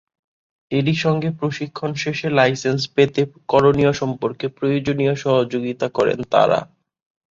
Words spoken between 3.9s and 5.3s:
সম্পর্কে প্রয়োজনীয়